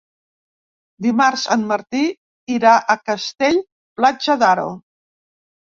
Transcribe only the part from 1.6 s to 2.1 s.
Martí